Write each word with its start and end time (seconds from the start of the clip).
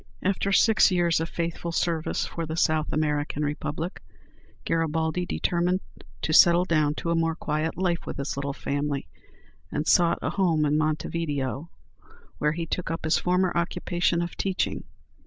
After 0.23 0.51
six 0.51 0.89
years 0.89 1.19
of 1.19 1.29
faithful 1.29 1.71
service 1.71 2.25
for 2.25 2.47
the 2.47 2.57
South 2.57 2.91
American 2.91 3.43
Republic, 3.43 4.01
Garibaldi 4.65 5.27
determined 5.27 5.81
to 6.23 6.33
settle 6.33 6.65
down 6.65 6.95
to 6.95 7.11
a 7.11 7.15
more 7.15 7.35
quiet 7.35 7.77
life, 7.77 8.07
with 8.07 8.17
his 8.17 8.35
little 8.35 8.51
family, 8.51 9.07
and 9.71 9.85
sought 9.85 10.17
a 10.23 10.31
home 10.31 10.65
at 10.65 10.73
Montevideo, 10.73 11.69
where 12.39 12.53
he 12.53 12.65
took 12.65 12.89
up 12.89 13.03
his 13.03 13.19
former 13.19 13.55
occupation 13.55 14.23
of 14.23 14.35
teaching. 14.35 14.85